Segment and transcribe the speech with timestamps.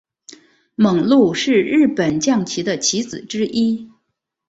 [0.73, 3.91] 猛鹿是日本将棋的棋子之一。